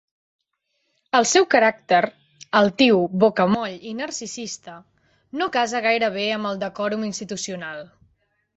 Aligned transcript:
El 1.19 1.27
seu 1.31 1.45
caràcter 1.55 1.99
–altiu, 2.11 3.03
bocamoll 3.25 3.77
i 3.91 3.95
narcisista–no 3.99 5.51
casa 5.59 5.85
gaire 5.89 6.13
bé 6.19 6.27
amb 6.39 6.53
el 6.55 6.61
decòrum 6.67 7.09
institucional. 7.13 7.89